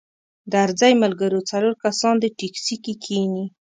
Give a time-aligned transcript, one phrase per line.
[0.53, 3.45] درځئ ملګرو څلور کسان دې ټیکسي کې کښینئ.